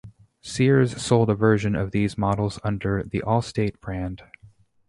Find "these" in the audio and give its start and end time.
1.91-2.17